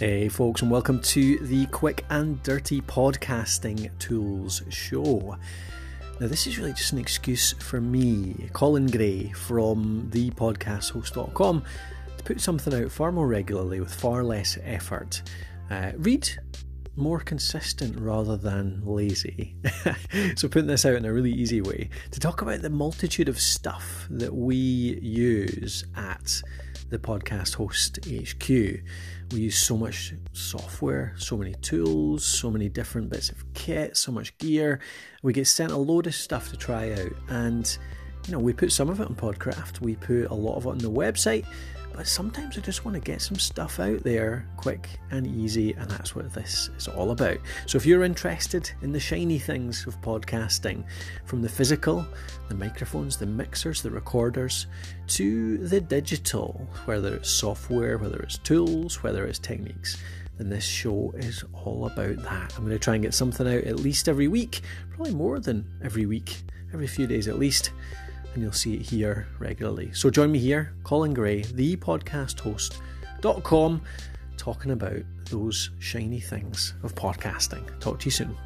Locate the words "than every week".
65.38-66.42